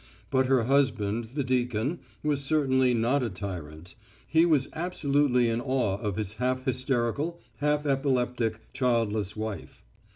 [0.31, 3.93] But her husband, the deacon, was certainly not a tyrant.
[4.25, 9.83] He was absolutely in awe of his half hysterical, half epileptic, childless wife.